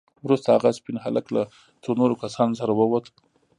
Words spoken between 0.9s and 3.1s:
هلک له څو نورو کسانو سره ووت.